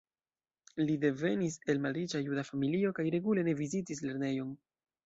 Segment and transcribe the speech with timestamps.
[0.87, 4.61] Li devenis el malriĉa juda familio kaj regule ne vizitis lernejon.